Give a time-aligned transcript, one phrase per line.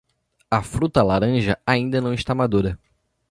[0.49, 2.79] A fruta laranja ainda não está madura.